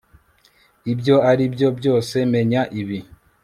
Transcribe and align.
ibyo 0.91 1.15
ari 1.31 1.45
byo 1.53 1.69
byose, 1.79 2.15
menya 2.33 2.61
ibi 2.81 2.99